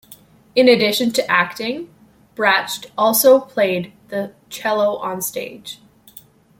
[0.55, 1.93] In addition to acting,
[2.35, 5.77] Dratch also played the cello onstage.